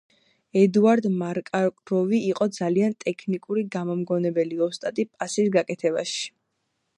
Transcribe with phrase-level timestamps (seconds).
[0.59, 6.27] ედუარდ მარკაროვი იყო ძალიან ტექნიკური, გამომგონებელი, ოსტატი პასის გაკეთებაში.